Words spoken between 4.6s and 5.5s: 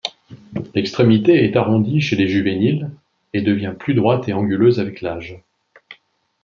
avec l'âge.